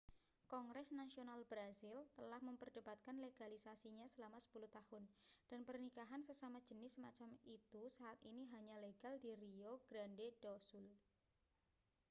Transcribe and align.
kongres 0.51 0.87
nasional 0.99 1.41
brazil 1.51 1.97
telah 2.17 2.39
memperdebatkan 2.47 3.15
legalisasinya 3.25 4.05
selama 4.13 4.39
10 4.45 4.65
tahun 4.75 5.03
dan 5.49 5.61
pernikahan 5.69 6.21
sesama 6.29 6.57
jenis 6.67 6.91
semacam 6.97 7.29
itu 7.55 7.81
saat 7.97 8.17
ini 8.29 8.43
hanya 8.53 8.75
legal 8.85 9.13
di 9.23 9.29
rio 9.41 9.73
grande 9.87 10.27
do 10.41 10.53
sul 10.67 10.87